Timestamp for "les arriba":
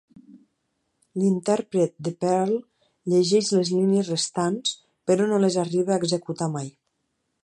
5.45-5.97